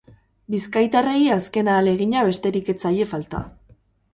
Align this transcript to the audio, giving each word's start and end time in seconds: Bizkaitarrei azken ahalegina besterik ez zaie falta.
Bizkaitarrei 0.53 1.27
azken 1.35 1.69
ahalegina 1.75 2.25
besterik 2.31 2.73
ez 2.75 2.79
zaie 2.87 3.07
falta. 3.13 3.45